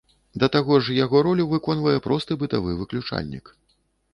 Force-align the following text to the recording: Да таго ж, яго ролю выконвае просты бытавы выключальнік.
Да 0.43 0.47
таго 0.55 0.77
ж, 0.85 0.95
яго 0.99 1.21
ролю 1.27 1.45
выконвае 1.51 1.93
просты 2.07 2.39
бытавы 2.45 2.71
выключальнік. 2.81 3.45